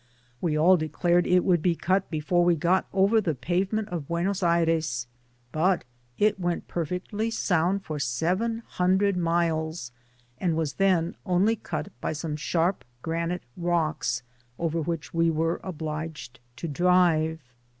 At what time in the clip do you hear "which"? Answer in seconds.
14.81-15.13